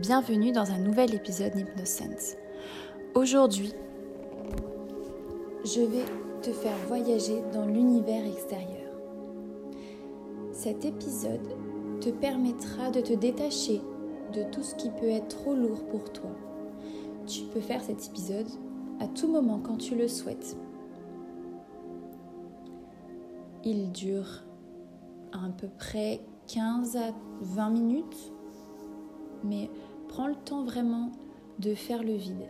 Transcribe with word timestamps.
bienvenue 0.00 0.52
dans 0.52 0.70
un 0.70 0.78
nouvel 0.78 1.12
épisode 1.12 1.54
d'Hypnosense. 1.54 2.36
Aujourd'hui, 3.16 3.72
je 5.64 5.80
vais 5.80 6.04
te 6.40 6.52
faire 6.52 6.76
voyager 6.86 7.42
dans 7.52 7.66
l'univers 7.66 8.24
extérieur. 8.24 8.92
Cet 10.52 10.84
épisode 10.84 11.48
te 12.00 12.10
permettra 12.10 12.92
de 12.92 13.00
te 13.00 13.12
détacher 13.12 13.80
de 14.32 14.44
tout 14.52 14.62
ce 14.62 14.76
qui 14.76 14.88
peut 14.88 15.08
être 15.08 15.36
trop 15.36 15.54
lourd 15.54 15.84
pour 15.86 16.12
toi. 16.12 16.30
Tu 17.26 17.42
peux 17.52 17.60
faire 17.60 17.82
cet 17.82 18.06
épisode 18.06 18.48
à 19.00 19.08
tout 19.08 19.26
moment 19.26 19.58
quand 19.58 19.78
tu 19.78 19.96
le 19.96 20.06
souhaites. 20.06 20.56
Il 23.64 23.90
dure 23.90 24.44
à 25.32 25.48
peu 25.58 25.68
près 25.76 26.20
15 26.46 26.96
à 26.96 27.10
20 27.40 27.70
minutes, 27.70 28.32
mais 29.42 29.68
prends 30.08 30.26
le 30.26 30.34
temps 30.34 30.64
vraiment 30.64 31.12
de 31.58 31.74
faire 31.74 32.02
le 32.02 32.14
vide 32.14 32.46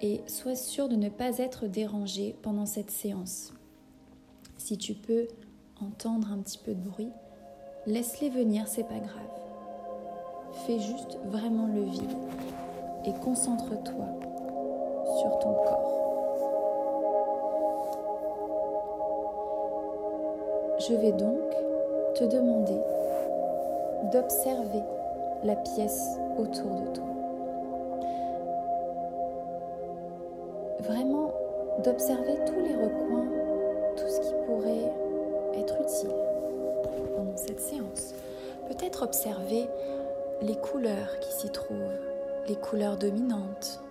et 0.00 0.20
sois 0.26 0.56
sûr 0.56 0.88
de 0.88 0.96
ne 0.96 1.08
pas 1.08 1.38
être 1.38 1.66
dérangé 1.66 2.36
pendant 2.42 2.66
cette 2.66 2.90
séance. 2.90 3.52
Si 4.58 4.78
tu 4.78 4.94
peux 4.94 5.28
entendre 5.80 6.28
un 6.32 6.38
petit 6.38 6.58
peu 6.58 6.74
de 6.74 6.80
bruit, 6.80 7.10
laisse-les 7.86 8.30
venir, 8.30 8.66
c'est 8.66 8.88
pas 8.88 8.98
grave. 8.98 9.30
Fais 10.66 10.78
juste 10.78 11.18
vraiment 11.26 11.66
le 11.66 11.82
vide 11.84 12.16
et 13.04 13.12
concentre-toi 13.22 14.06
sur 15.20 15.38
ton 15.38 15.54
corps. 15.54 15.90
Je 20.88 20.94
vais 20.94 21.12
donc 21.12 21.38
te 22.14 22.24
demander 22.24 22.80
d'observer 24.12 24.82
la 25.44 25.56
pièce 25.56 26.18
autour 26.38 26.80
de 26.80 26.86
toi. 26.94 27.04
Vraiment 30.80 31.32
d'observer 31.84 32.38
tous 32.46 32.60
les 32.60 32.74
recoins, 32.74 33.26
tout 33.96 34.08
ce 34.08 34.20
qui 34.20 34.34
pourrait 34.46 34.92
être 35.56 35.74
utile 35.80 36.14
pendant 37.14 37.36
cette 37.36 37.60
séance. 37.60 38.14
Peut-être 38.68 39.02
observer 39.02 39.68
les 40.40 40.56
couleurs 40.56 41.20
qui 41.20 41.32
s'y 41.32 41.50
trouvent, 41.50 41.98
les 42.48 42.56
couleurs 42.56 42.96
dominantes, 42.96 43.82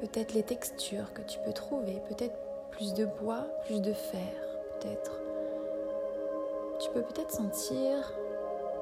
peut-être 0.00 0.32
les 0.32 0.42
textures 0.42 1.12
que 1.12 1.22
tu 1.22 1.38
peux 1.40 1.52
trouver, 1.52 2.00
peut-être 2.08 2.36
plus 2.70 2.94
de 2.94 3.04
bois, 3.04 3.46
plus 3.64 3.80
de 3.80 3.92
fer, 3.92 4.20
peut-être. 4.80 5.20
Tu 6.80 6.90
peux 6.90 7.02
peut-être 7.02 7.30
sentir 7.30 8.12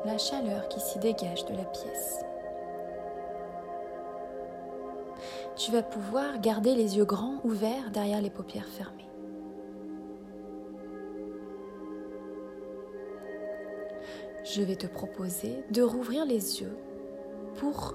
la 0.04 0.18
chaleur 0.18 0.68
qui 0.68 0.80
s'y 0.80 0.98
dégage 0.98 1.44
de 1.46 1.54
la 1.54 1.64
pièce. 1.64 2.24
Tu 5.56 5.70
vas 5.72 5.82
pouvoir 5.82 6.40
garder 6.40 6.74
les 6.74 6.96
yeux 6.96 7.04
grands 7.04 7.40
ouverts 7.44 7.90
derrière 7.92 8.22
les 8.22 8.30
paupières 8.30 8.68
fermées. 8.68 9.08
Je 14.44 14.62
vais 14.62 14.76
te 14.76 14.86
proposer 14.86 15.62
de 15.70 15.82
rouvrir 15.82 16.24
les 16.24 16.60
yeux 16.60 16.76
pour 17.56 17.94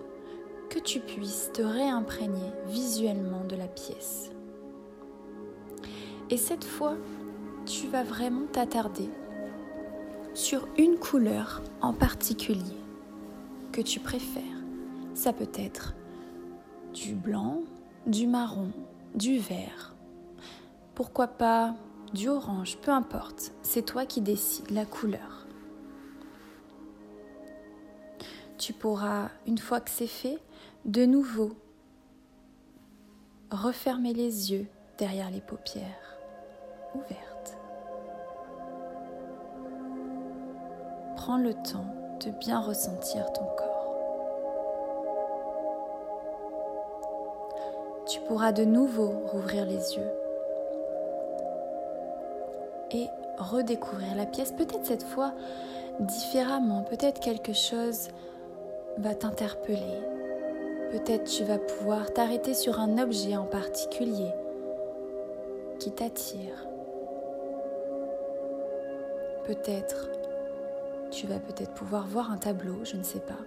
que 0.69 0.79
tu 0.79 0.99
puisses 0.99 1.51
te 1.53 1.61
réimprégner 1.61 2.51
visuellement 2.67 3.43
de 3.45 3.55
la 3.55 3.67
pièce. 3.67 4.31
Et 6.29 6.37
cette 6.37 6.63
fois, 6.63 6.95
tu 7.65 7.87
vas 7.87 8.03
vraiment 8.03 8.45
t'attarder 8.51 9.09
sur 10.35 10.67
une 10.77 10.97
couleur 10.97 11.61
en 11.81 11.93
particulier 11.93 12.77
que 13.71 13.81
tu 13.81 13.99
préfères. 13.99 14.43
Ça 15.13 15.31
peut 15.31 15.51
être 15.55 15.95
du 16.93 17.15
blanc, 17.15 17.61
du 18.05 18.27
marron, 18.27 18.71
du 19.15 19.39
vert. 19.39 19.95
Pourquoi 20.93 21.27
pas 21.27 21.73
du 22.13 22.29
orange, 22.29 22.77
peu 22.77 22.91
importe. 22.91 23.53
C'est 23.61 23.85
toi 23.85 24.05
qui 24.05 24.21
décides 24.21 24.71
la 24.71 24.85
couleur. 24.85 25.47
Tu 28.57 28.73
pourras, 28.73 29.29
une 29.47 29.57
fois 29.57 29.81
que 29.81 29.89
c'est 29.89 30.07
fait, 30.07 30.39
de 30.85 31.05
nouveau 31.05 31.55
refermer 33.51 34.13
les 34.13 34.51
yeux 34.51 34.67
derrière 34.97 35.29
les 35.31 35.41
paupières 35.41 36.17
ouvertes. 36.93 37.24
Prends 41.25 41.37
le 41.37 41.55
temps 41.55 41.87
de 42.23 42.29
bien 42.29 42.59
ressentir 42.59 43.33
ton 43.33 43.45
corps. 43.57 43.95
Tu 48.05 48.19
pourras 48.27 48.51
de 48.51 48.63
nouveau 48.63 49.07
rouvrir 49.31 49.65
les 49.65 49.95
yeux 49.95 50.11
et 52.91 53.07
redécouvrir 53.39 54.13
la 54.15 54.27
pièce, 54.27 54.51
peut-être 54.51 54.85
cette 54.85 55.01
fois 55.01 55.33
différemment, 55.99 56.83
peut-être 56.83 57.19
quelque 57.19 57.53
chose 57.53 58.09
va 58.99 59.15
t'interpeller, 59.15 60.03
peut-être 60.91 61.23
tu 61.23 61.43
vas 61.43 61.57
pouvoir 61.57 62.13
t'arrêter 62.13 62.53
sur 62.53 62.79
un 62.79 62.99
objet 62.99 63.35
en 63.35 63.45
particulier 63.45 64.29
qui 65.79 65.91
t'attire. 65.91 66.67
Peut-être 69.45 70.11
tu 71.15 71.27
vas 71.27 71.39
peut-être 71.39 71.73
pouvoir 71.73 72.05
voir 72.07 72.29
un 72.29 72.37
tableau, 72.37 72.83
je 72.83 72.97
ne 72.97 73.03
sais 73.03 73.21
pas, 73.21 73.39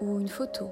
ou 0.00 0.18
une 0.18 0.28
photo. 0.28 0.70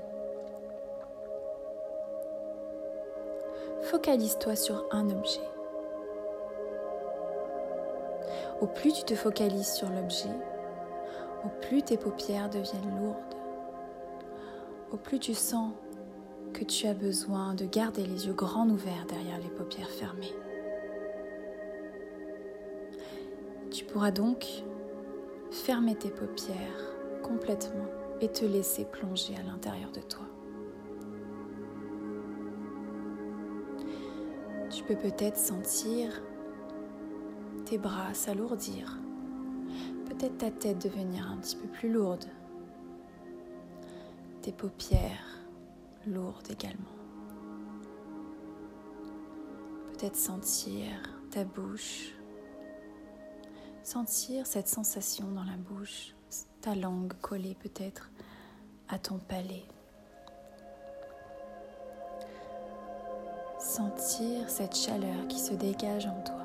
Focalise-toi 3.82 4.56
sur 4.56 4.86
un 4.90 5.10
objet. 5.10 5.42
Au 8.62 8.66
plus 8.66 8.92
tu 8.94 9.02
te 9.02 9.14
focalises 9.14 9.74
sur 9.74 9.90
l'objet, 9.90 10.30
au 11.44 11.48
plus 11.60 11.82
tes 11.82 11.98
paupières 11.98 12.48
deviennent 12.48 12.98
lourdes, 12.98 13.34
au 14.92 14.96
plus 14.96 15.18
tu 15.18 15.34
sens 15.34 15.72
que 16.54 16.64
tu 16.64 16.86
as 16.86 16.94
besoin 16.94 17.52
de 17.54 17.66
garder 17.66 18.06
les 18.06 18.26
yeux 18.26 18.34
grands 18.34 18.68
ouverts 18.68 19.04
derrière 19.08 19.38
les 19.38 19.50
paupières 19.50 19.90
fermées. 19.90 20.32
Tu 23.70 23.84
pourras 23.84 24.10
donc 24.10 24.64
fermer 25.52 25.94
tes 25.94 26.10
paupières 26.10 26.96
complètement 27.22 27.86
et 28.20 28.28
te 28.28 28.44
laisser 28.44 28.86
plonger 28.86 29.36
à 29.36 29.42
l'intérieur 29.42 29.92
de 29.92 30.00
toi. 30.00 30.24
Tu 34.70 34.82
peux 34.84 34.96
peut-être 34.96 35.36
sentir 35.36 36.22
tes 37.66 37.76
bras 37.76 38.14
s'alourdir, 38.14 38.98
peut-être 40.06 40.38
ta 40.38 40.50
tête 40.50 40.82
devenir 40.82 41.30
un 41.30 41.36
petit 41.36 41.56
peu 41.56 41.68
plus 41.68 41.92
lourde, 41.92 42.24
tes 44.40 44.52
paupières 44.52 45.38
lourdes 46.06 46.50
également. 46.50 46.88
Peut-être 49.92 50.16
sentir 50.16 50.88
ta 51.30 51.44
bouche 51.44 52.14
Sentir 53.92 54.46
cette 54.46 54.68
sensation 54.68 55.26
dans 55.32 55.44
la 55.44 55.58
bouche, 55.58 56.14
ta 56.62 56.74
langue 56.74 57.12
collée 57.20 57.54
peut-être 57.60 58.10
à 58.88 58.98
ton 58.98 59.18
palais. 59.18 59.66
Sentir 63.58 64.48
cette 64.48 64.74
chaleur 64.74 65.28
qui 65.28 65.38
se 65.38 65.52
dégage 65.52 66.06
en 66.06 66.22
toi, 66.22 66.42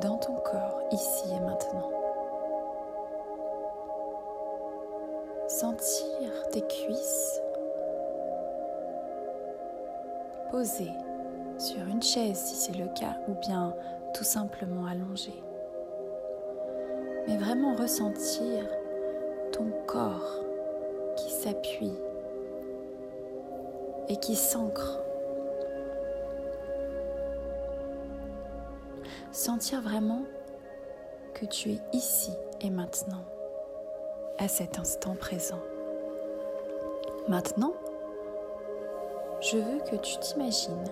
dans 0.00 0.16
ton 0.16 0.36
corps, 0.36 0.80
ici 0.92 1.28
et 1.28 1.40
maintenant. 1.40 1.92
Sentir 5.46 6.48
tes 6.52 6.62
cuisses 6.62 7.38
posées 10.50 10.94
sur 11.58 11.86
une 11.86 12.02
chaise 12.02 12.38
si 12.38 12.54
c'est 12.54 12.78
le 12.78 12.88
cas, 12.94 13.18
ou 13.28 13.34
bien 13.34 13.74
tout 14.14 14.24
simplement 14.24 14.86
allongé. 14.86 15.34
Mais 17.26 17.36
vraiment 17.36 17.74
ressentir 17.74 18.64
ton 19.52 19.70
corps 19.86 20.44
qui 21.16 21.30
s'appuie 21.30 21.98
et 24.08 24.16
qui 24.16 24.34
s'ancre. 24.34 24.98
Sentir 29.32 29.80
vraiment 29.80 30.22
que 31.34 31.46
tu 31.46 31.70
es 31.70 31.80
ici 31.92 32.32
et 32.60 32.70
maintenant, 32.70 33.24
à 34.38 34.48
cet 34.48 34.78
instant 34.78 35.14
présent. 35.14 35.60
Maintenant, 37.28 37.72
je 39.40 39.56
veux 39.56 39.78
que 39.90 39.96
tu 39.96 40.18
t'imagines 40.18 40.84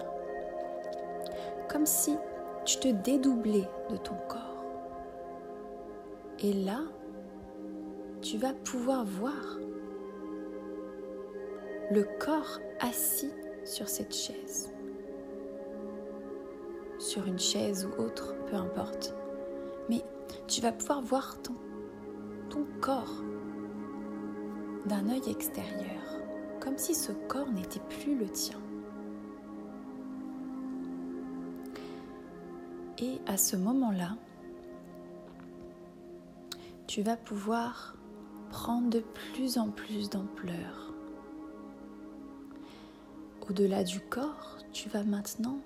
comme 1.69 1.87
si 1.87 2.17
tu 2.65 2.79
te 2.79 2.89
dédoublais 2.89 3.69
de 3.91 3.97
ton 3.97 4.15
corps. 4.29 4.48
Et 6.41 6.53
là, 6.53 6.83
tu 8.23 8.39
vas 8.39 8.53
pouvoir 8.53 9.05
voir 9.05 9.59
le 11.91 12.07
corps 12.21 12.61
assis 12.81 13.33
sur 13.65 13.89
cette 13.89 14.15
chaise. 14.15 14.73
Sur 16.99 17.27
une 17.27 17.39
chaise 17.39 17.87
ou 17.87 18.03
autre, 18.03 18.37
peu 18.47 18.57
importe. 18.57 19.15
Mais 19.89 20.05
tu 20.47 20.61
vas 20.61 20.73
pouvoir 20.73 21.01
voir 21.01 21.39
ton, 21.43 21.55
corps 22.81 23.25
d'un 24.87 25.09
œil 25.11 25.31
extérieur, 25.31 26.03
comme 26.61 26.79
si 26.79 26.95
ce 26.95 27.13
corps 27.13 27.51
n'était 27.51 27.81
plus 27.89 28.17
le 28.17 28.27
tien. 28.27 28.59
Et 32.99 33.19
à 33.27 33.37
ce 33.37 33.57
moment-là, 33.57 34.17
tu 36.89 37.03
vas 37.03 37.19
pouvoir 37.19 37.95
prendre 38.49 38.89
de 38.89 39.01
plus 39.01 39.59
en 39.59 39.69
plus 39.69 40.09
d'ampleur. 40.09 40.95
Au-delà 43.49 43.85
du 43.85 44.01
corps, 44.01 44.57
tu 44.73 44.89
vas 44.89 45.05
maintenant 45.05 45.59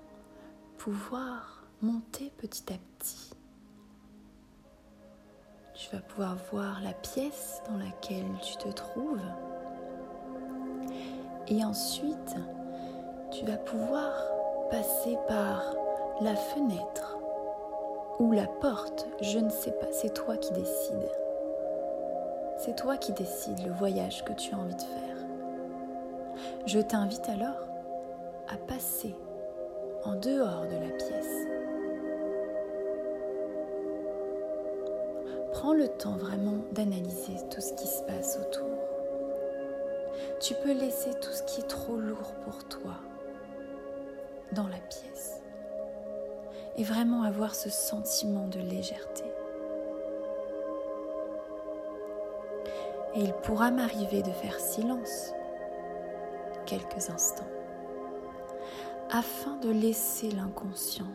pouvoir 0.78 1.62
monter 1.80 2.32
petit 2.38 2.72
à 2.72 2.76
petit. 2.98 3.30
Tu 5.74 5.94
vas 5.94 6.02
pouvoir 6.02 6.36
voir 6.50 6.82
la 6.82 6.92
pièce 6.92 7.62
dans 7.68 7.78
laquelle 7.78 8.26
tu 8.42 8.56
te 8.56 8.68
trouves. 8.68 9.20
Et 11.46 11.64
ensuite, 11.64 12.34
tu 13.30 13.44
vas 13.46 13.58
pouvoir 13.58 14.12
passer 14.70 15.16
par 15.28 15.62
la 16.20 16.34
fenêtre 16.34 17.11
ou 18.22 18.30
la 18.30 18.46
porte, 18.46 19.08
je 19.20 19.40
ne 19.40 19.50
sais 19.50 19.72
pas, 19.72 19.88
c'est 19.90 20.14
toi 20.14 20.36
qui 20.36 20.52
décides. 20.52 21.10
C'est 22.56 22.76
toi 22.76 22.96
qui 22.96 23.12
décides 23.12 23.66
le 23.66 23.72
voyage 23.72 24.22
que 24.24 24.32
tu 24.32 24.54
as 24.54 24.58
envie 24.58 24.76
de 24.76 24.80
faire. 24.80 25.16
Je 26.66 26.78
t'invite 26.78 27.28
alors 27.28 27.66
à 28.48 28.56
passer 28.68 29.16
en 30.04 30.14
dehors 30.14 30.66
de 30.68 30.76
la 30.76 30.90
pièce. 30.96 31.46
Prends 35.50 35.74
le 35.74 35.88
temps 35.88 36.16
vraiment 36.16 36.62
d'analyser 36.70 37.34
tout 37.50 37.60
ce 37.60 37.72
qui 37.74 37.88
se 37.88 38.04
passe 38.04 38.38
autour. 38.40 38.70
Tu 40.38 40.54
peux 40.62 40.72
laisser 40.72 41.10
tout 41.20 41.32
ce 41.32 41.42
qui 41.42 41.60
est 41.60 41.68
trop 41.68 41.96
lourd 41.96 42.31
vraiment 46.82 47.22
avoir 47.22 47.54
ce 47.54 47.70
sentiment 47.70 48.48
de 48.48 48.58
légèreté. 48.58 49.24
Et 53.14 53.20
il 53.20 53.32
pourra 53.42 53.70
m'arriver 53.70 54.22
de 54.22 54.30
faire 54.30 54.58
silence 54.58 55.32
quelques 56.66 57.10
instants 57.10 57.50
afin 59.10 59.56
de 59.56 59.70
laisser 59.70 60.30
l'inconscient 60.30 61.12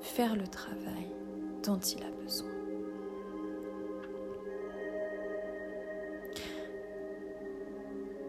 faire 0.00 0.36
le 0.36 0.46
travail 0.46 1.10
dont 1.62 1.78
il 1.78 2.02
a 2.02 2.10
besoin. 2.22 2.48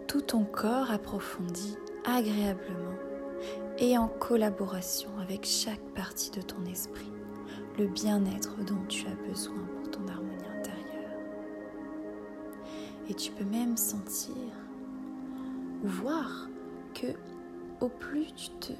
Tout 0.07 0.21
ton 0.21 0.45
corps 0.45 0.89
approfondit 0.91 1.77
agréablement 2.05 2.95
et 3.79 3.97
en 3.97 4.09
collaboration 4.09 5.09
avec 5.19 5.45
chaque 5.45 5.83
partie 5.95 6.31
de 6.31 6.41
ton 6.41 6.65
esprit, 6.65 7.11
le 7.77 7.87
bien-être 7.87 8.57
dont 8.65 8.83
tu 8.89 9.07
as 9.07 9.29
besoin 9.29 9.65
pour 9.77 9.89
ton 9.89 10.05
harmonie 10.07 10.35
intérieure. 10.57 11.17
Et 13.09 13.13
tu 13.13 13.31
peux 13.31 13.45
même 13.45 13.77
sentir 13.77 14.35
ou 15.83 15.87
voir 15.87 16.49
que 16.93 17.07
au 17.79 17.87
plus 17.87 18.33
tu 18.33 18.49
te, 18.59 18.73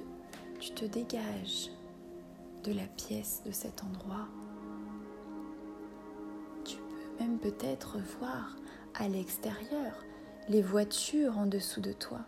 tu 0.59 0.71
te 0.71 0.83
dégages 0.83 1.71
de 2.65 2.73
la 2.73 2.85
pièce, 2.97 3.41
de 3.45 3.51
cet 3.51 3.83
endroit, 3.85 4.27
tu 6.65 6.75
peux 6.75 7.23
même 7.23 7.37
peut-être 7.39 7.97
voir 8.19 8.57
à 8.95 9.07
l'extérieur 9.07 10.03
les 10.49 10.61
voitures 10.61 11.37
en 11.37 11.45
dessous 11.45 11.79
de 11.79 11.93
toi, 11.93 12.19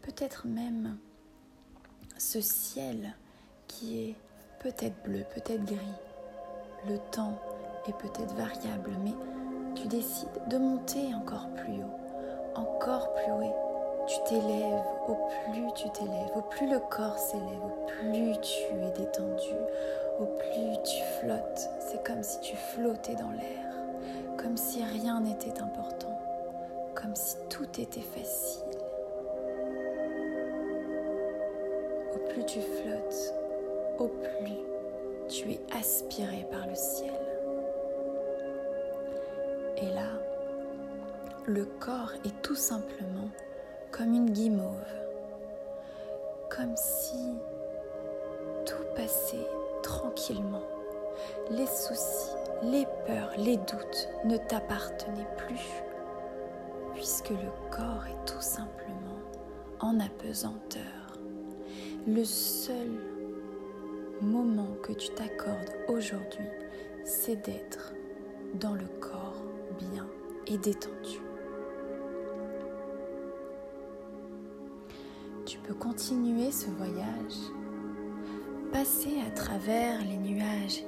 peut-être 0.00 0.46
même 0.46 0.96
ce 2.18 2.40
ciel 2.40 3.14
qui 3.68 4.00
est 4.00 4.14
peut-être 4.60 5.02
bleu, 5.04 5.24
peut-être 5.34 5.64
gris. 5.64 5.76
Le 6.88 6.98
temps 7.10 7.38
est 7.88 7.96
peut-être 7.98 8.34
variable, 8.34 8.90
mais 9.04 9.14
tu 9.74 9.86
décides 9.88 10.28
de 10.48 10.56
monter 10.56 11.14
encore 11.14 11.48
plus 11.56 11.74
haut, 11.82 12.58
encore 12.58 13.12
plus 13.14 13.32
haut. 13.32 13.54
Tu 14.06 14.16
t'élèves, 14.28 14.84
au 15.08 15.14
plus 15.14 15.72
tu 15.74 15.90
t'élèves, 15.90 16.30
au 16.36 16.42
plus 16.42 16.70
le 16.70 16.78
corps 16.78 17.18
s'élève, 17.18 17.64
au 17.64 17.86
plus 17.86 18.40
tu 18.40 18.62
es 18.62 18.90
détendu, 18.96 19.54
au 20.20 20.26
plus 20.26 20.82
tu 20.84 21.02
flottes. 21.20 21.68
C'est 21.80 22.04
comme 22.04 22.22
si 22.22 22.38
tu 22.40 22.56
flottais 22.56 23.16
dans 23.16 23.32
l'air, 23.32 23.74
comme 24.36 24.56
si 24.56 24.82
rien 24.84 25.20
n'était 25.20 25.60
important, 25.60 26.18
comme 26.94 27.16
si 27.16 27.36
tout 27.50 27.68
était 27.80 28.00
facile. 28.00 28.65
Plus 32.36 32.44
tu 32.44 32.60
flottes, 32.60 33.34
au 33.98 34.08
plus 34.08 34.58
tu 35.26 35.52
es 35.52 35.60
aspiré 35.74 36.46
par 36.50 36.66
le 36.66 36.74
ciel. 36.74 37.14
Et 39.78 39.86
là, 39.94 40.10
le 41.46 41.64
corps 41.64 42.12
est 42.26 42.42
tout 42.42 42.54
simplement 42.54 43.30
comme 43.90 44.12
une 44.12 44.30
guimauve, 44.30 44.84
comme 46.50 46.76
si 46.76 47.38
tout 48.66 48.84
passait 48.94 49.48
tranquillement. 49.82 50.66
Les 51.50 51.66
soucis, 51.66 52.36
les 52.64 52.86
peurs, 53.06 53.32
les 53.38 53.56
doutes 53.56 54.08
ne 54.26 54.36
t'appartenaient 54.36 55.34
plus, 55.38 55.82
puisque 56.94 57.30
le 57.30 57.50
corps 57.70 58.06
est 58.06 58.26
tout 58.26 58.42
simplement 58.42 59.22
en 59.80 59.98
apesanteur 60.00 60.95
le 62.06 62.24
seul 62.24 62.90
moment 64.22 64.76
que 64.82 64.92
tu 64.92 65.08
t'accordes 65.10 65.72
aujourd'hui, 65.88 66.46
c'est 67.04 67.44
d'être 67.44 67.92
dans 68.54 68.74
le 68.74 68.86
corps 69.00 69.42
bien 69.78 70.06
et 70.46 70.56
détendu. 70.58 71.20
Tu 75.44 75.58
peux 75.58 75.74
continuer 75.74 76.50
ce 76.52 76.66
voyage, 76.70 77.52
passer 78.72 79.20
à 79.26 79.30
travers 79.30 80.00
les 80.04 80.16
nuages 80.16 80.84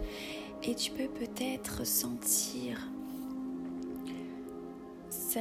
et 0.62 0.74
tu 0.74 0.90
peux 0.92 1.08
peut-être 1.08 1.86
sentir 1.86 2.88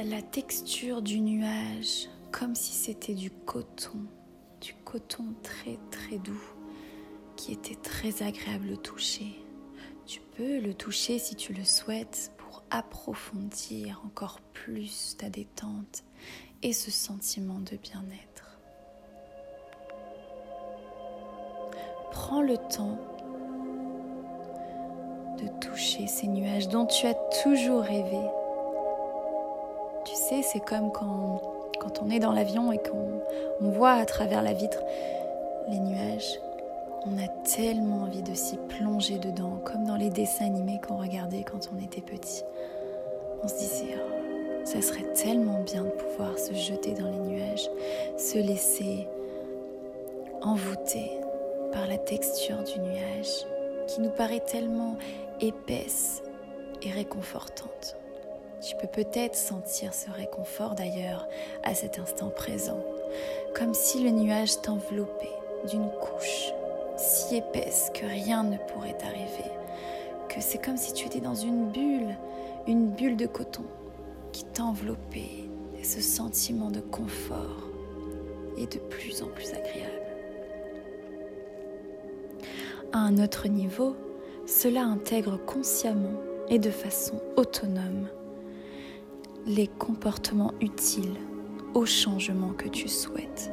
la 0.04 0.22
texture 0.22 1.02
du 1.02 1.20
nuage 1.20 2.08
comme 2.30 2.54
si 2.54 2.72
c'était 2.72 3.14
du 3.14 3.30
coton 3.30 3.98
du 4.60 4.74
coton 4.84 5.26
très 5.42 5.78
très 5.90 6.18
doux 6.18 6.42
qui 7.36 7.52
était 7.52 7.76
très 7.76 8.22
agréable 8.22 8.72
au 8.72 8.76
toucher. 8.76 9.44
Tu 10.06 10.20
peux 10.36 10.58
le 10.58 10.74
toucher 10.74 11.18
si 11.18 11.36
tu 11.36 11.52
le 11.52 11.64
souhaites 11.64 12.32
pour 12.36 12.62
approfondir 12.70 14.00
encore 14.04 14.40
plus 14.52 15.16
ta 15.18 15.28
détente 15.30 16.02
et 16.62 16.72
ce 16.72 16.90
sentiment 16.90 17.60
de 17.60 17.76
bien-être. 17.76 18.58
Prends 22.10 22.42
le 22.42 22.56
temps 22.56 22.98
de 25.40 25.46
toucher 25.60 26.06
ces 26.08 26.26
nuages 26.26 26.68
dont 26.68 26.86
tu 26.86 27.06
as 27.06 27.14
toujours 27.42 27.82
rêvé. 27.82 28.20
Tu 30.04 30.14
sais, 30.14 30.42
c'est 30.42 30.64
comme 30.64 30.90
quand 30.90 31.57
quand 31.88 32.02
on 32.04 32.10
est 32.10 32.18
dans 32.18 32.32
l'avion 32.32 32.70
et 32.70 32.78
qu'on 32.78 33.70
voit 33.70 33.92
à 33.92 34.04
travers 34.04 34.42
la 34.42 34.52
vitre 34.52 34.82
les 35.70 35.78
nuages, 35.78 36.38
on 37.06 37.16
a 37.16 37.28
tellement 37.44 38.02
envie 38.02 38.22
de 38.22 38.34
s'y 38.34 38.58
plonger 38.68 39.18
dedans, 39.18 39.58
comme 39.64 39.84
dans 39.84 39.96
les 39.96 40.10
dessins 40.10 40.46
animés 40.46 40.80
qu'on 40.86 40.98
regardait 40.98 41.44
quand 41.44 41.70
on 41.74 41.82
était 41.82 42.02
petit. 42.02 42.42
On 43.42 43.48
se 43.48 43.58
disait, 43.58 43.96
ça 44.64 44.82
serait 44.82 45.10
tellement 45.14 45.62
bien 45.62 45.84
de 45.84 45.90
pouvoir 45.90 46.38
se 46.38 46.52
jeter 46.52 46.92
dans 46.92 47.10
les 47.10 47.20
nuages, 47.20 47.70
se 48.18 48.36
laisser 48.36 49.08
envoûter 50.42 51.10
par 51.72 51.86
la 51.86 51.96
texture 51.96 52.62
du 52.64 52.80
nuage 52.80 53.46
qui 53.86 54.02
nous 54.02 54.10
paraît 54.10 54.40
tellement 54.40 54.96
épaisse 55.40 56.22
et 56.82 56.90
réconfortante. 56.90 57.96
Tu 58.60 58.74
peux 58.74 58.88
peut-être 58.88 59.36
sentir 59.36 59.94
ce 59.94 60.10
réconfort 60.10 60.74
d'ailleurs 60.74 61.28
à 61.62 61.74
cet 61.74 61.98
instant 62.00 62.28
présent, 62.28 62.82
comme 63.54 63.72
si 63.72 64.02
le 64.02 64.10
nuage 64.10 64.60
t'enveloppait 64.60 65.36
d'une 65.68 65.88
couche 66.00 66.52
si 66.96 67.36
épaisse 67.36 67.92
que 67.94 68.04
rien 68.04 68.42
ne 68.42 68.56
pourrait 68.56 68.98
t'arriver, 68.98 69.50
que 70.28 70.40
c'est 70.40 70.58
comme 70.58 70.76
si 70.76 70.92
tu 70.92 71.06
étais 71.06 71.20
dans 71.20 71.36
une 71.36 71.68
bulle, 71.70 72.16
une 72.66 72.88
bulle 72.88 73.16
de 73.16 73.26
coton 73.26 73.64
qui 74.32 74.44
t'enveloppait, 74.44 75.48
et 75.78 75.84
ce 75.84 76.00
sentiment 76.00 76.70
de 76.70 76.80
confort 76.80 77.68
et 78.56 78.66
de 78.66 78.78
plus 78.78 79.22
en 79.22 79.28
plus 79.28 79.50
agréable. 79.50 80.02
À 82.92 82.98
un 82.98 83.18
autre 83.18 83.46
niveau, 83.46 83.94
cela 84.46 84.82
intègre 84.82 85.36
consciemment 85.36 86.20
et 86.48 86.58
de 86.58 86.70
façon 86.70 87.20
autonome 87.36 88.08
les 89.48 89.66
comportements 89.66 90.52
utiles 90.60 91.16
au 91.72 91.86
changement 91.86 92.52
que 92.52 92.68
tu 92.68 92.86
souhaites. 92.86 93.50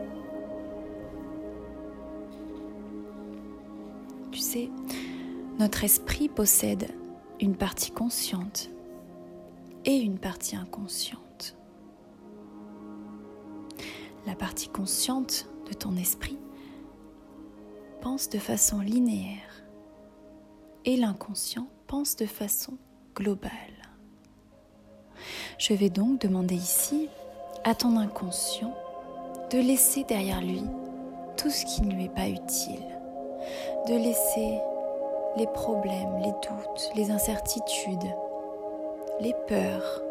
Tu 4.31 4.39
sais, 4.39 4.69
notre 5.57 5.85
esprit 5.85 6.27
possède 6.27 6.89
une 7.39 7.55
partie 7.55 7.91
consciente 7.91 8.69
et 9.85 9.95
une 9.95 10.19
partie 10.19 10.57
inconsciente. 10.57 11.55
La 14.27 14.35
partie 14.35 14.67
consciente 14.67 15.47
de 15.69 15.73
ton 15.73 15.95
esprit 15.95 16.37
pense 18.01 18.27
de 18.27 18.37
façon 18.37 18.81
linéaire 18.81 19.63
et 20.83 20.97
l'inconscient 20.97 21.69
pense 21.87 22.17
de 22.17 22.25
façon 22.25 22.77
globale. 23.15 23.84
Je 25.57 25.73
vais 25.73 25.89
donc 25.89 26.19
demander 26.19 26.55
ici 26.55 27.09
à 27.63 27.75
ton 27.75 27.95
inconscient 27.95 28.73
de 29.51 29.57
laisser 29.57 30.03
derrière 30.03 30.41
lui 30.41 30.63
tout 31.37 31.49
ce 31.49 31.65
qui 31.65 31.81
ne 31.81 31.93
lui 31.93 32.05
est 32.05 32.09
pas 32.09 32.27
utile, 32.27 32.83
de 33.87 33.93
laisser 33.93 34.59
les 35.37 35.47
problèmes, 35.47 36.17
les 36.19 36.31
doutes, 36.31 36.91
les 36.95 37.09
incertitudes, 37.09 38.13
les 39.21 39.33
peurs, 39.47 40.01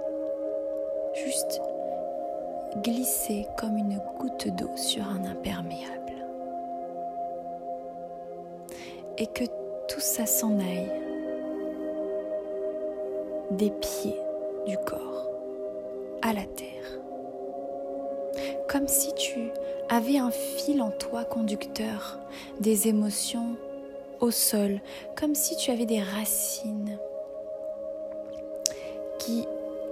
juste 1.26 1.60
glisser 2.82 3.46
comme 3.58 3.76
une 3.76 4.00
goutte 4.18 4.48
d'eau 4.48 4.70
sur 4.76 5.04
un 5.04 5.24
imperméable. 5.26 6.26
Et 9.18 9.26
que 9.26 9.44
tout 9.88 10.00
ça 10.00 10.24
s'en 10.24 10.58
aille 10.58 10.90
des 13.50 13.70
pieds 13.70 14.18
du 14.66 14.78
corps 14.78 15.33
à 16.24 16.32
la 16.32 16.44
terre. 16.44 16.98
Comme 18.68 18.88
si 18.88 19.14
tu 19.14 19.50
avais 19.88 20.18
un 20.18 20.30
fil 20.30 20.80
en 20.82 20.90
toi 20.90 21.24
conducteur 21.24 22.18
des 22.58 22.88
émotions 22.88 23.56
au 24.20 24.30
sol, 24.30 24.80
comme 25.16 25.34
si 25.34 25.54
tu 25.56 25.70
avais 25.70 25.86
des 25.86 26.02
racines 26.02 26.98
qui, 29.18 29.46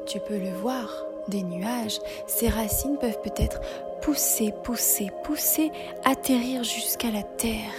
tu 0.06 0.18
peux 0.20 0.38
le 0.38 0.50
voir, 0.50 1.04
des 1.28 1.42
nuages, 1.42 2.00
ces 2.26 2.48
racines 2.48 2.96
peuvent 2.96 3.20
peut-être 3.22 3.60
pousser, 4.00 4.52
pousser, 4.64 5.10
pousser, 5.22 5.70
atterrir 6.04 6.64
jusqu'à 6.64 7.10
la 7.10 7.22
terre. 7.22 7.74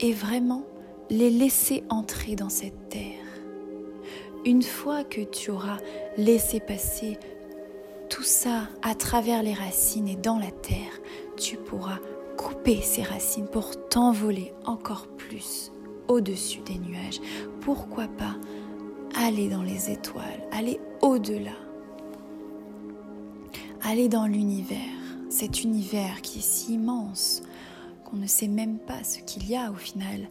Et 0.00 0.12
vraiment 0.12 0.62
les 1.10 1.30
laisser 1.30 1.84
entrer 1.90 2.34
dans 2.34 2.48
cette 2.48 2.88
terre. 2.88 3.23
Une 4.44 4.62
fois 4.62 5.04
que 5.04 5.22
tu 5.22 5.50
auras 5.50 5.78
laissé 6.18 6.60
passer 6.60 7.18
tout 8.10 8.22
ça 8.22 8.68
à 8.82 8.94
travers 8.94 9.42
les 9.42 9.54
racines 9.54 10.06
et 10.06 10.16
dans 10.16 10.38
la 10.38 10.50
terre, 10.50 11.00
tu 11.38 11.56
pourras 11.56 11.98
couper 12.36 12.82
ces 12.82 13.02
racines 13.02 13.48
pour 13.48 13.88
t'envoler 13.88 14.52
encore 14.66 15.06
plus 15.16 15.72
au-dessus 16.08 16.60
des 16.60 16.78
nuages. 16.78 17.20
Pourquoi 17.62 18.06
pas 18.06 18.34
aller 19.14 19.48
dans 19.48 19.62
les 19.62 19.90
étoiles, 19.90 20.46
aller 20.52 20.78
au-delà, 21.00 21.56
aller 23.82 24.08
dans 24.08 24.26
l'univers, 24.26 24.78
cet 25.30 25.62
univers 25.64 26.20
qui 26.20 26.40
est 26.40 26.42
si 26.42 26.74
immense 26.74 27.42
qu'on 28.04 28.16
ne 28.16 28.26
sait 28.26 28.48
même 28.48 28.78
pas 28.78 29.02
ce 29.04 29.20
qu'il 29.20 29.48
y 29.48 29.56
a 29.56 29.70
au 29.70 29.76
final 29.76 30.28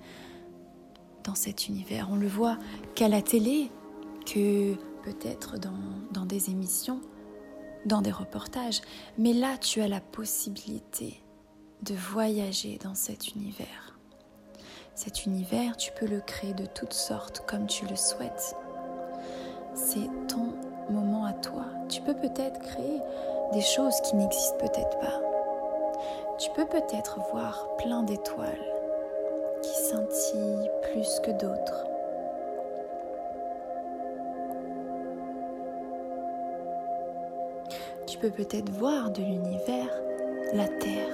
dans 1.23 1.35
cet 1.35 1.67
univers. 1.67 2.09
On 2.11 2.15
le 2.15 2.27
voit 2.27 2.57
qu'à 2.93 3.07
la 3.07 3.21
télé, 3.23 3.71
que 4.33 4.73
peut-être 5.03 5.59
dans, 5.59 5.71
dans 6.11 6.25
des 6.25 6.49
émissions, 6.49 7.01
dans 7.85 8.01
des 8.01 8.11
reportages, 8.11 8.81
mais 9.17 9.33
là 9.33 9.57
tu 9.57 9.81
as 9.81 9.87
la 9.87 10.01
possibilité 10.01 11.21
de 11.83 11.93
voyager 11.93 12.79
dans 12.83 12.95
cet 12.95 13.35
univers. 13.35 13.99
Cet 14.95 15.25
univers, 15.25 15.75
tu 15.75 15.91
peux 15.91 16.05
le 16.05 16.21
créer 16.21 16.53
de 16.53 16.65
toutes 16.65 16.93
sortes 16.93 17.43
comme 17.47 17.67
tu 17.67 17.85
le 17.87 17.95
souhaites. 17.95 18.55
C'est 19.73 20.09
ton 20.27 20.53
moment 20.89 21.25
à 21.25 21.33
toi. 21.33 21.65
Tu 21.89 22.01
peux 22.01 22.15
peut-être 22.15 22.59
créer 22.59 22.99
des 23.53 23.61
choses 23.61 23.99
qui 24.01 24.15
n'existent 24.15 24.57
peut-être 24.57 24.99
pas. 24.99 25.21
Tu 26.39 26.49
peux 26.51 26.65
peut-être 26.65 27.19
voir 27.31 27.67
plein 27.77 28.03
d'étoiles 28.03 28.65
qui 29.61 29.73
scintillent 29.73 30.69
plus 30.91 31.19
que 31.23 31.31
d'autres. 31.31 31.92
Peux 38.23 38.29
peut-être 38.29 38.69
voir 38.69 39.11
de 39.11 39.21
l'univers 39.21 39.89
la 40.53 40.69
Terre 40.69 41.11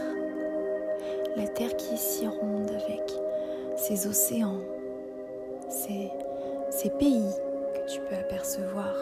la 1.36 1.48
Terre 1.48 1.76
qui 1.76 1.96
est 1.96 2.28
ronde 2.28 2.70
avec 2.70 3.12
ses 3.78 4.06
océans, 4.06 4.60
ses, 5.70 6.12
pays 7.00 7.34
que 7.74 7.92
tu 7.92 8.00
peux 8.02 8.16
apercevoir. 8.16 8.94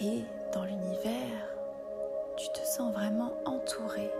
Et 0.00 0.22
dans 0.54 0.64
l'univers, 0.64 1.56
tu 2.38 2.48
te 2.54 2.66
sens 2.66 2.90
vraiment 2.94 3.32
entouré 3.44 4.10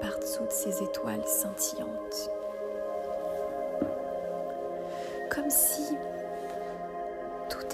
par 0.00 0.14
toutes 0.20 0.52
ces 0.52 0.80
étoiles 0.84 1.26
scintillantes. 1.26 2.30
Comme 5.34 5.50
si 5.50 5.96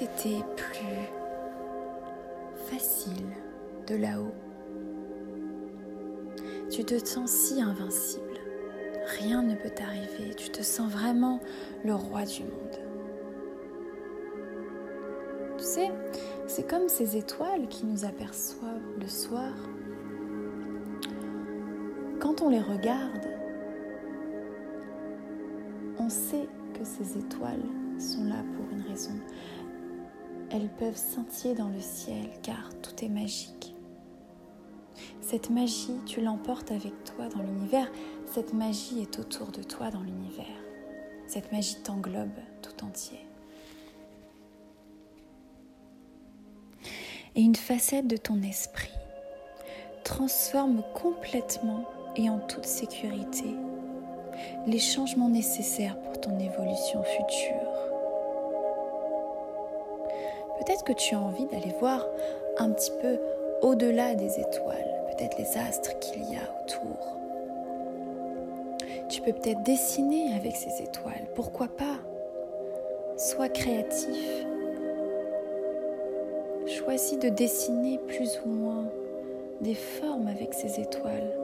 était 0.03 0.45
plus 0.57 1.09
facile 2.71 3.27
de 3.87 3.97
là-haut 3.97 4.35
tu 6.73 6.85
te 6.85 7.05
sens 7.05 7.31
si 7.31 7.61
invincible. 7.61 8.41
Rien 9.19 9.43
ne 9.43 9.55
peut 9.55 9.69
t'arriver. 9.69 10.35
Tu 10.35 10.49
te 10.49 10.63
sens 10.63 10.91
vraiment 10.91 11.39
le 11.85 11.95
roi 11.95 12.25
du 12.25 12.45
monde. 12.45 12.79
Tu 15.59 15.65
sais, 15.65 15.91
c'est 16.47 16.67
comme 16.69 16.89
ces 16.89 17.19
étoiles 17.19 17.69
qui 17.69 17.85
nous 17.85 18.07
aperçoivent 18.07 18.81
le 18.99 19.07
soir. 19.07 19.53
Quand 22.21 22.41
on 22.41 22.49
les 22.49 22.61
regarde, 22.61 23.29
on 25.99 26.09
sait 26.09 26.49
que 26.73 26.85
ces 26.85 27.19
étoiles 27.19 27.65
sont 27.99 28.25
là 28.25 28.43
pour 28.57 28.65
une 28.73 28.83
raison. 28.91 29.13
Elles 30.53 30.69
peuvent 30.69 30.97
scintiller 30.97 31.55
dans 31.55 31.69
le 31.69 31.81
ciel 31.81 32.29
car 32.43 32.69
tout 32.83 33.05
est 33.05 33.09
magique. 33.09 33.75
Cette 35.23 35.49
magie, 35.49 35.97
tu 36.05 36.21
l'emportes 36.21 36.71
avec 36.71 36.93
toi 37.05 37.29
dans 37.29 37.43
l'univers. 37.43 37.91
Cette 38.27 38.53
magie 38.53 39.01
est 39.01 39.19
autour 39.19 39.51
de 39.51 39.63
toi 39.63 39.91
dans 39.91 40.03
l'univers. 40.03 40.45
Cette 41.27 41.51
magie 41.53 41.77
t'englobe 41.83 42.39
tout 42.61 42.85
entier. 42.85 43.21
Et 47.35 47.41
une 47.41 47.57
facette 47.57 48.07
de 48.07 48.19
ton 48.19 48.43
esprit 48.43 48.93
transforme 50.05 50.83
complètement 50.93 51.85
et 52.17 52.29
en 52.29 52.39
toute 52.41 52.67
sécurité 52.67 53.55
les 54.67 54.79
changements 54.79 55.29
nécessaires 55.29 55.99
pour 56.03 56.21
ton 56.21 56.39
évolution 56.39 57.03
future. 57.05 57.62
Peut-être 60.65 60.85
que 60.85 60.93
tu 60.93 61.15
as 61.15 61.21
envie 61.21 61.47
d'aller 61.47 61.75
voir 61.81 62.07
un 62.59 62.71
petit 62.71 62.93
peu 63.01 63.19
au-delà 63.63 64.15
des 64.15 64.39
étoiles 64.39 64.93
peut-être 65.23 65.39
les 65.39 65.59
astres 65.59 65.99
qu'il 65.99 66.23
y 66.23 66.37
a 66.37 66.63
autour. 66.63 67.17
Tu 69.09 69.21
peux 69.21 69.33
peut-être 69.33 69.63
dessiner 69.63 70.35
avec 70.35 70.57
ces 70.57 70.83
étoiles, 70.83 71.27
pourquoi 71.35 71.69
pas? 71.69 71.99
Sois 73.17 73.49
créatif. 73.49 74.47
Choisis 76.67 77.19
de 77.19 77.29
dessiner 77.29 77.99
plus 77.99 78.41
ou 78.45 78.49
moins 78.49 78.91
des 79.61 79.75
formes 79.75 80.29
avec 80.29 80.55
ces 80.55 80.81
étoiles. 80.81 81.37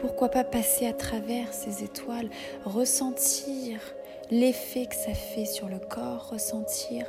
Pourquoi 0.00 0.30
pas 0.30 0.44
passer 0.44 0.86
à 0.86 0.94
travers 0.94 1.52
ces 1.52 1.84
étoiles, 1.84 2.30
ressentir 2.64 3.80
l'effet 4.30 4.86
que 4.86 4.94
ça 4.94 5.14
fait 5.14 5.44
sur 5.44 5.68
le 5.68 5.78
corps, 5.78 6.30
ressentir 6.30 7.06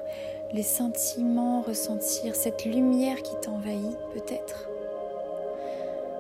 les 0.54 0.64
sentiments, 0.64 1.62
ressentir 1.62 2.36
cette 2.36 2.66
lumière 2.66 3.22
qui 3.22 3.36
t'envahit 3.42 3.98
peut-être. 4.14 4.68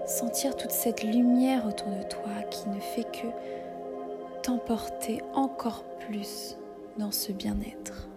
Sentir 0.05 0.55
toute 0.55 0.71
cette 0.71 1.03
lumière 1.03 1.65
autour 1.67 1.89
de 1.89 2.03
toi 2.03 2.41
qui 2.49 2.69
ne 2.69 2.79
fait 2.79 3.03
que 3.03 3.27
t'emporter 4.43 5.21
encore 5.33 5.83
plus 5.99 6.57
dans 6.97 7.11
ce 7.11 7.31
bien-être. 7.31 8.07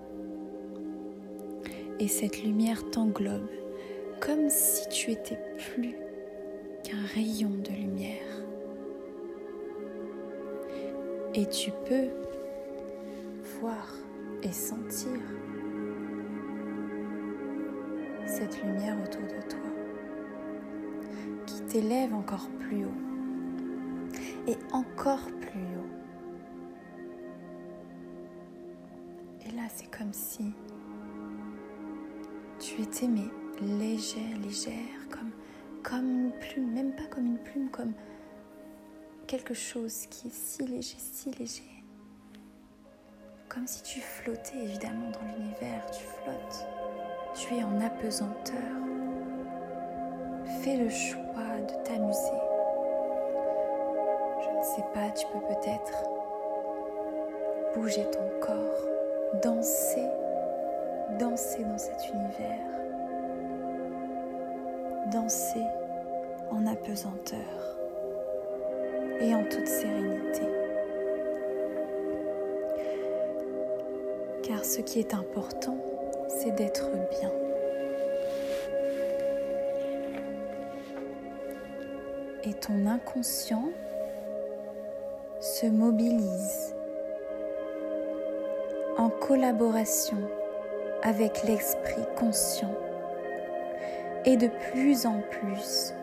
et 2.00 2.08
cette 2.08 2.42
lumière 2.42 2.90
t'englobe 2.90 3.48
comme 4.20 4.48
si 4.48 4.88
tu 4.88 5.10
étais 5.10 5.38
plus 5.56 5.96
qu'un 6.82 7.04
rayon 7.14 7.50
de 7.50 7.70
lumière. 7.70 8.42
Et 11.34 11.46
tu 11.46 11.70
peux 11.86 12.08
et 14.42 14.52
sentir 14.52 15.21
cette 18.26 18.62
lumière 18.62 18.97
autour 19.02 19.23
de 19.23 19.40
toi 19.49 19.59
qui 21.47 21.62
t'élève 21.62 22.12
encore 22.12 22.49
plus 22.61 22.85
haut 22.85 23.00
et 24.47 24.56
encore 24.73 25.30
plus 25.40 25.61
haut. 25.61 25.90
Et 29.47 29.50
là, 29.52 29.62
c'est 29.75 29.90
comme 29.90 30.12
si 30.12 30.52
tu 32.59 32.83
étais 32.83 33.09
mais 33.09 33.30
légère, 33.62 34.38
légère, 34.42 35.09
comme, 35.11 35.30
comme 35.83 36.06
une 36.06 36.33
plume, 36.33 36.71
même 36.73 36.94
pas 36.94 37.06
comme 37.06 37.26
une 37.26 37.38
plume, 37.38 37.71
comme 37.71 37.92
quelque 39.26 39.54
chose 39.54 40.06
qui 40.11 40.28
est 40.28 40.35
si 40.35 40.66
léger, 40.66 40.97
si 40.99 41.30
léger. 41.33 41.74
Comme 43.54 43.68
si 43.68 43.84
tu 43.84 44.00
flottais 44.00 44.58
évidemment 44.64 45.11
dans 45.12 45.32
l'univers, 45.32 45.87
tu 45.92 46.02
flottes. 46.02 46.66
Tu 47.37 47.54
es 47.54 47.62
en 47.62 47.80
apesanteur. 47.80 48.58
Fais 50.61 50.76
le 50.76 50.88
choix 50.88 51.61
de 51.61 51.84
t'amuser. 51.84 52.40
Je 54.42 54.58
ne 54.58 54.62
sais 54.64 54.84
pas, 54.92 55.08
tu 55.11 55.25
peux 55.32 55.38
peut-être 55.38 56.04
bouger 57.76 58.04
ton 58.11 58.28
corps, 58.40 58.88
danser, 59.40 60.08
danser 61.20 61.62
dans 61.62 61.78
cet 61.78 62.08
univers, 62.12 62.58
danser 65.12 65.64
en 66.50 66.66
apesanteur 66.66 67.78
et 69.20 69.32
en 69.32 69.44
toute 69.44 69.68
sérénité. 69.68 70.63
Car 74.46 74.62
ce 74.62 74.82
qui 74.82 74.98
est 74.98 75.14
important, 75.14 75.78
c'est 76.28 76.54
d'être 76.54 76.90
bien. 77.18 77.30
Et 82.44 82.52
ton 82.52 82.86
inconscient 82.86 83.70
se 85.40 85.64
mobilise 85.64 86.74
en 88.98 89.08
collaboration 89.08 90.18
avec 91.02 91.42
l'esprit 91.44 92.04
conscient 92.18 92.74
et 94.26 94.36
de 94.36 94.48
plus 94.70 95.06
en 95.06 95.22
plus 95.30 95.94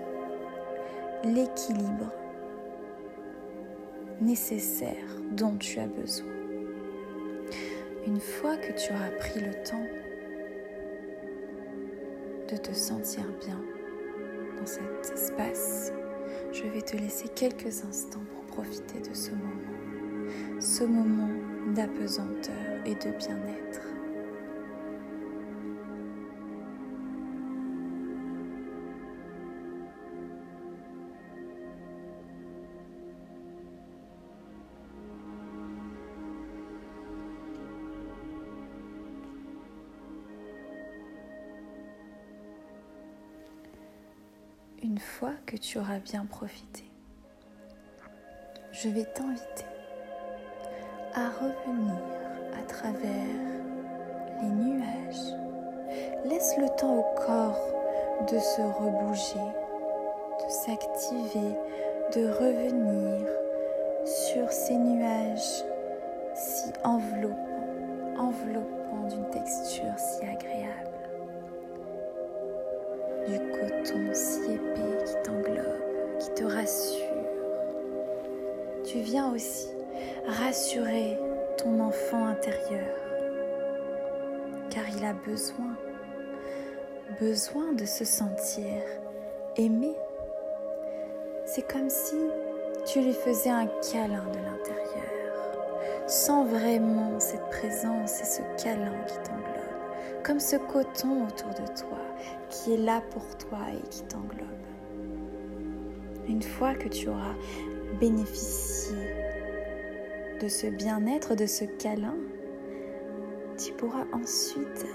l'équilibre 1.23 2.11
nécessaire 4.19 4.95
dont 5.31 5.55
tu 5.57 5.79
as 5.79 5.87
besoin. 5.87 6.40
Une 8.05 8.19
fois 8.19 8.57
que 8.57 8.71
tu 8.71 8.91
auras 8.93 9.11
pris 9.11 9.39
le 9.39 9.53
temps 9.63 9.85
de 12.49 12.57
te 12.57 12.73
sentir 12.73 13.23
bien 13.45 13.61
dans 14.57 14.65
cet 14.65 15.11
espace, 15.13 15.93
je 16.51 16.63
vais 16.63 16.81
te 16.81 16.97
laisser 16.97 17.27
quelques 17.29 17.85
instants 17.85 18.23
pour 18.33 18.63
profiter 18.63 18.99
de 19.07 19.13
ce 19.13 19.29
moment, 19.29 20.59
ce 20.59 20.83
moment 20.83 21.29
d'apesanteur 21.75 22.55
et 22.85 22.95
de 22.95 23.11
bien-être. 23.17 23.90
Tu 45.57 45.79
auras 45.79 45.99
bien 45.99 46.25
profité, 46.25 46.83
je 48.71 48.89
vais 48.89 49.05
t'inviter 49.05 49.65
à 51.13 51.29
revenir 51.29 51.99
à 52.57 52.63
travers 52.63 53.01
les 54.41 54.49
nuages. 54.49 55.35
Laisse 56.25 56.55
le 56.57 56.69
temps 56.77 56.95
au 56.95 57.05
corps 57.25 57.59
de 58.31 58.39
se 58.39 58.61
rebouger, 58.61 59.39
de 60.45 60.49
s'activer, 60.49 61.55
de 62.15 62.27
revenir 62.29 63.27
sur 64.05 64.51
ces 64.51 64.75
nuages 64.75 65.65
si 66.33 66.71
enveloppants, 66.83 68.17
enveloppants 68.17 69.07
d'une 69.09 69.29
texture 69.31 69.97
si 69.97 70.23
agréable 70.25 71.00
coton 73.81 74.13
si 74.13 74.53
épais 74.53 75.03
qui 75.05 75.13
t'englobe, 75.23 76.19
qui 76.19 76.29
te 76.31 76.43
rassure. 76.43 77.01
Tu 78.83 78.99
viens 78.99 79.33
aussi 79.33 79.69
rassurer 80.27 81.17
ton 81.57 81.79
enfant 81.79 82.25
intérieur, 82.25 82.95
car 84.69 84.83
il 84.95 85.03
a 85.05 85.13
besoin, 85.13 85.75
besoin 87.19 87.73
de 87.73 87.85
se 87.85 88.05
sentir 88.05 88.81
aimé. 89.57 89.95
C'est 91.45 91.67
comme 91.67 91.89
si 91.89 92.17
tu 92.85 93.01
lui 93.01 93.13
faisais 93.13 93.49
un 93.49 93.67
câlin 93.91 94.25
de 94.31 94.37
l'intérieur, 94.37 96.07
sans 96.07 96.45
vraiment 96.45 97.19
cette 97.19 97.49
présence 97.49 98.21
et 98.21 98.25
ce 98.25 98.41
câlin 98.63 99.03
qui 99.07 99.17
t'englobe, 99.27 99.60
comme 100.23 100.39
ce 100.39 100.55
coton 100.55 101.27
autour 101.27 101.49
de 101.49 101.67
toi 101.79 101.99
qui 102.49 102.73
est 102.73 102.77
là 102.77 103.01
pour 103.11 103.37
toi 103.37 103.59
et 103.73 103.87
qui 103.89 104.03
t'englobe. 104.03 104.47
Une 106.27 106.41
fois 106.41 106.75
que 106.75 106.87
tu 106.87 107.09
auras 107.09 107.35
bénéficié 107.99 108.95
de 110.39 110.47
ce 110.47 110.67
bien-être, 110.67 111.35
de 111.35 111.45
ce 111.45 111.65
câlin, 111.65 112.15
tu 113.57 113.73
pourras 113.73 114.05
ensuite 114.11 114.85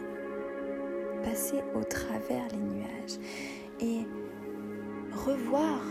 passer 1.22 1.62
au 1.74 1.82
travers 1.84 2.46
les 2.52 2.58
nuages 2.58 3.18
et 3.80 4.06
revoir 5.12 5.82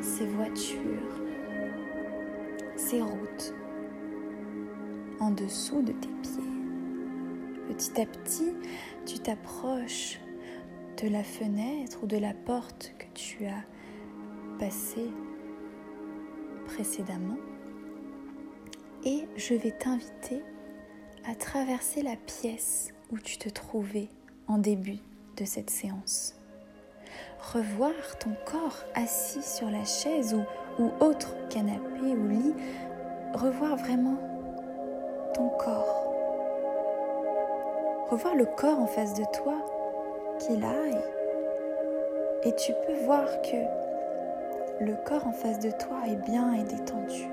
ces 0.00 0.26
voitures, 0.26 1.22
ces 2.76 3.02
routes 3.02 3.54
en 5.20 5.30
dessous 5.30 5.82
de 5.82 5.92
tes 5.92 6.08
pieds. 6.22 6.59
Petit 7.70 8.00
à 8.00 8.04
petit, 8.04 8.52
tu 9.06 9.20
t'approches 9.20 10.18
de 11.00 11.08
la 11.08 11.22
fenêtre 11.22 11.98
ou 12.02 12.06
de 12.06 12.16
la 12.16 12.34
porte 12.34 12.92
que 12.98 13.04
tu 13.14 13.46
as 13.46 13.62
passée 14.58 15.08
précédemment 16.66 17.36
et 19.04 19.24
je 19.36 19.54
vais 19.54 19.70
t'inviter 19.70 20.42
à 21.24 21.36
traverser 21.36 22.02
la 22.02 22.16
pièce 22.16 22.92
où 23.12 23.18
tu 23.18 23.38
te 23.38 23.48
trouvais 23.48 24.08
en 24.48 24.58
début 24.58 24.98
de 25.36 25.44
cette 25.44 25.70
séance. 25.70 26.34
Revoir 27.52 28.18
ton 28.18 28.34
corps 28.46 28.82
assis 28.96 29.44
sur 29.44 29.70
la 29.70 29.84
chaise 29.84 30.36
ou, 30.80 30.90
autre 30.98 31.36
canapé 31.50 32.00
ou 32.00 32.28
lit, 32.28 32.54
revoir 33.32 33.76
vraiment 33.76 34.18
ton 35.34 35.50
corps. 35.50 35.99
Revoir 38.10 38.34
le 38.34 38.44
corps 38.44 38.80
en 38.80 38.88
face 38.88 39.14
de 39.14 39.22
toi 39.32 39.54
qu'il 40.40 40.64
aille. 40.64 40.98
Et 42.42 42.52
tu 42.56 42.72
peux 42.84 43.04
voir 43.04 43.24
que 43.42 44.84
le 44.84 44.96
corps 45.06 45.28
en 45.28 45.32
face 45.32 45.60
de 45.60 45.70
toi 45.70 45.98
est 46.08 46.16
bien 46.28 46.52
et 46.54 46.64
détendu. 46.64 47.28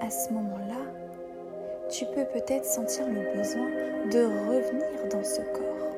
À 0.00 0.08
ce 0.08 0.32
moment-là, 0.32 0.84
tu 1.88 2.04
peux 2.06 2.26
peut-être 2.26 2.64
sentir 2.64 3.06
le 3.08 3.36
besoin 3.36 3.66
de 4.12 4.24
revenir 4.48 5.08
dans 5.10 5.24
ce 5.24 5.40
corps. 5.40 5.96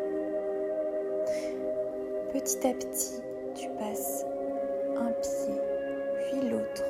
Petit 2.32 2.66
à 2.66 2.72
petit, 2.72 3.20
tu 3.54 3.68
passes 3.70 4.24
un 4.96 5.12
pied, 5.12 5.60
puis 6.30 6.48
l'autre, 6.48 6.84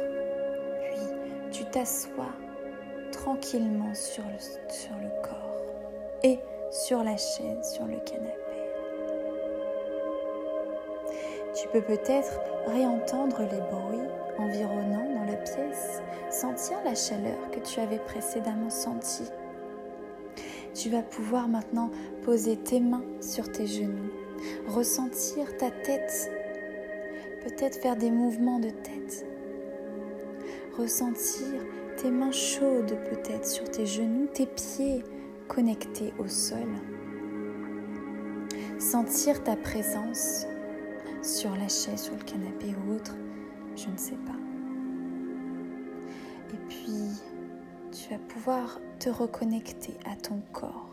puis 0.93 1.51
tu 1.51 1.65
t'assois 1.65 2.35
tranquillement 3.11 3.95
sur 3.95 4.23
le, 4.23 4.39
sur 4.73 4.95
le 5.03 5.09
corps. 5.23 5.48
Et 6.23 6.39
sur 6.71 7.03
la 7.03 7.17
chaise, 7.17 7.73
sur 7.73 7.87
le 7.87 7.97
canapé. 8.05 8.35
Tu 11.55 11.69
peux 11.69 11.81
peut-être 11.81 12.41
réentendre 12.67 13.41
les 13.41 13.61
bruits 13.61 14.09
environnants 14.39 15.15
dans 15.15 15.25
la 15.25 15.37
pièce, 15.37 16.03
sentir 16.31 16.77
la 16.85 16.95
chaleur 16.95 17.51
que 17.53 17.61
tu 17.61 17.81
avais 17.81 17.99
précédemment 17.99 18.71
sentie. 18.71 19.29
Tu 20.75 20.91
vas 20.91 21.03
pouvoir 21.03 21.49
maintenant 21.49 21.91
poser 22.23 22.57
tes 22.57 22.81
mains 22.81 23.05
sur 23.21 23.51
tes 23.51 23.67
genoux, 23.67 24.11
ressentir 24.69 25.57
ta 25.57 25.71
tête, 25.71 26.31
peut-être 27.43 27.81
faire 27.81 27.97
des 27.97 28.11
mouvements 28.11 28.61
de 28.61 28.71
tête, 28.71 29.27
ressentir 30.77 31.47
tes 31.97 32.11
mains 32.11 32.31
chaudes 32.31 32.97
peut-être 33.11 33.47
sur 33.47 33.69
tes 33.69 33.87
genoux, 33.87 34.27
tes 34.33 34.47
pieds 34.47 35.03
connectés 35.49 36.13
au 36.19 36.29
sol, 36.29 36.69
sentir 38.79 39.43
ta 39.43 39.57
présence 39.57 40.47
sur 41.23 41.51
la 41.51 41.69
chaise, 41.69 42.03
sur 42.03 42.15
le 42.15 42.23
canapé 42.23 42.75
ou 42.87 42.93
autre, 42.93 43.17
je 43.77 43.89
ne 43.89 43.97
sais 43.97 44.17
pas. 44.27 44.33
Et 46.55 46.59
puis, 46.69 47.11
tu 47.91 48.11
vas 48.11 48.19
pouvoir 48.19 48.81
te 48.99 49.09
reconnecter 49.09 49.95
à 50.05 50.17
ton 50.17 50.41
corps, 50.53 50.91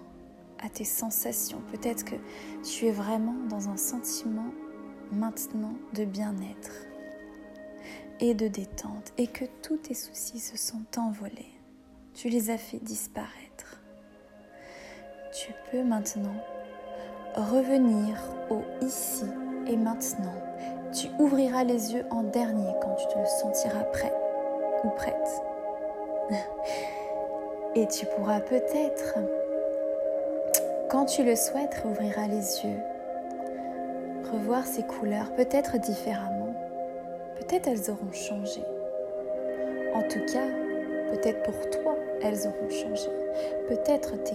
à 0.59 0.69
tes 0.69 0.83
sensations. 0.83 1.61
Peut-être 1.71 2.05
que 2.05 2.15
tu 2.63 2.87
es 2.87 2.91
vraiment 2.91 3.35
dans 3.49 3.69
un 3.69 3.77
sentiment 3.77 4.51
maintenant 5.11 5.75
de 5.93 6.05
bien-être 6.05 6.71
et 8.19 8.33
de 8.33 8.47
détente 8.47 9.11
et 9.17 9.27
que 9.27 9.45
tous 9.61 9.77
tes 9.77 9.93
soucis 9.93 10.39
se 10.39 10.57
sont 10.57 10.85
envolés. 10.97 11.53
Tu 12.13 12.29
les 12.29 12.49
as 12.49 12.57
fait 12.57 12.79
disparaître. 12.79 13.44
Tu 15.37 15.53
peux 15.69 15.83
maintenant 15.83 16.35
revenir 17.35 18.15
au 18.49 18.61
ici 18.81 19.25
et 19.67 19.75
maintenant. 19.75 20.31
Tu 20.93 21.09
ouvriras 21.19 21.65
les 21.65 21.93
yeux 21.93 22.05
en 22.09 22.23
dernier 22.23 22.71
quand 22.81 22.95
tu 22.95 23.05
te 23.07 23.25
sentiras 23.41 23.83
prêt 23.91 24.13
ou 24.85 24.89
prête. 24.91 25.41
Et 27.75 27.85
tu 27.87 28.05
pourras 28.05 28.39
peut-être, 28.39 29.15
quand 30.89 31.03
tu 31.03 31.25
le 31.25 31.35
souhaites, 31.35 31.83
ouvriras 31.83 32.27
les 32.27 32.63
yeux, 32.63 32.79
revoir 34.31 34.65
ces 34.65 34.83
couleurs, 34.83 35.33
peut-être 35.33 35.77
différemment. 35.79 36.55
Peut-être 37.35 37.67
elles 37.67 37.91
auront 37.91 38.13
changé. 38.13 38.63
En 39.93 40.03
tout 40.03 40.23
cas, 40.31 40.47
peut-être 41.11 41.43
pour 41.43 41.69
toi, 41.71 41.95
elles 42.23 42.47
auront 42.47 42.69
changé. 42.69 43.09
Peut-être 43.67 44.15
tes, 44.23 44.33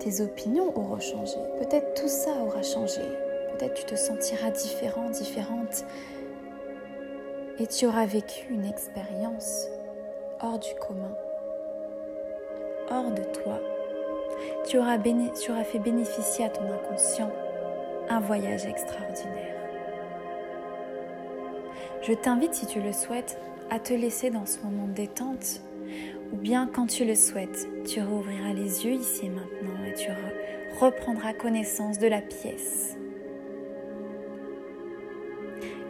tes 0.00 0.22
opinions 0.22 0.76
auront 0.76 0.98
changé. 0.98 1.36
Peut-être 1.58 1.94
tout 1.94 2.08
ça 2.08 2.30
aura 2.42 2.62
changé. 2.62 3.02
Peut-être 3.52 3.74
tu 3.74 3.84
te 3.84 3.94
sentiras 3.94 4.50
différent, 4.50 5.10
différente. 5.10 5.84
Et 7.58 7.66
tu 7.66 7.86
auras 7.86 8.06
vécu 8.06 8.46
une 8.50 8.64
expérience 8.64 9.66
hors 10.40 10.58
du 10.58 10.74
commun, 10.76 11.14
hors 12.90 13.10
de 13.10 13.22
toi. 13.22 13.60
Tu 14.66 14.78
auras, 14.78 14.98
fait 15.64 15.78
bénéficier 15.78 16.46
à 16.46 16.48
ton 16.48 16.62
inconscient 16.62 17.30
un 18.08 18.20
voyage 18.20 18.64
extraordinaire. 18.64 19.56
Je 22.02 22.14
t'invite, 22.14 22.54
si 22.54 22.66
tu 22.66 22.80
le 22.80 22.92
souhaites, 22.92 23.38
à 23.68 23.78
te 23.78 23.92
laisser 23.92 24.30
dans 24.30 24.46
ce 24.46 24.58
moment 24.60 24.86
de 24.86 24.94
détente, 24.94 25.60
ou 26.32 26.36
bien 26.36 26.66
quand 26.66 26.86
tu 26.86 27.04
le 27.04 27.14
souhaites, 27.14 27.68
tu 27.84 28.00
rouvriras 28.00 28.52
les 28.52 28.84
yeux 28.84 28.92
ici 28.92 29.26
et 29.26 29.28
maintenant 29.28 29.84
et 29.84 29.94
tu 29.94 30.08
reprendras 30.78 31.32
connaissance 31.32 31.98
de 31.98 32.06
la 32.06 32.20
pièce. 32.20 32.96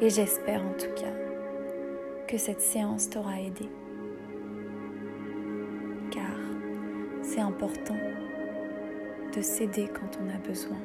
Et 0.01 0.09
j'espère 0.09 0.63
en 0.63 0.73
tout 0.73 0.93
cas 0.95 1.13
que 2.27 2.39
cette 2.39 2.61
séance 2.61 3.11
t'aura 3.11 3.41
aidé. 3.41 3.69
Car 6.11 6.37
c'est 7.23 7.41
important 7.41 7.99
de 9.37 9.43
s'aider 9.43 9.89
quand 9.93 10.19
on 10.23 10.29
a 10.29 10.39
besoin. 10.39 10.79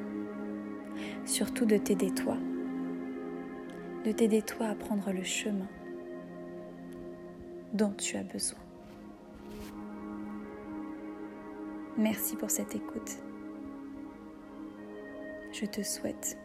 Surtout 1.24 1.64
de 1.64 1.76
t'aider 1.76 2.10
toi 2.10 2.36
de 4.06 4.12
t'aider 4.12 4.40
toi 4.40 4.68
à 4.68 4.74
prendre 4.76 5.10
le 5.10 5.24
chemin 5.24 5.66
dont 7.72 7.92
tu 7.98 8.16
as 8.16 8.22
besoin. 8.22 8.65
Merci 11.98 12.36
pour 12.36 12.50
cette 12.50 12.74
écoute. 12.74 13.16
Je 15.52 15.64
te 15.64 15.82
souhaite 15.82 16.36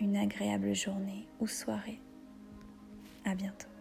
une 0.00 0.16
agréable 0.16 0.72
journée 0.72 1.26
ou 1.40 1.48
soirée. 1.48 2.00
À 3.24 3.34
bientôt. 3.34 3.75